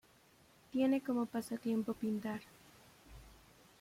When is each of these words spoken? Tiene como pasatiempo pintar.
Tiene 0.71 1.01
como 1.01 1.27
pasatiempo 1.27 1.93
pintar. 1.93 2.41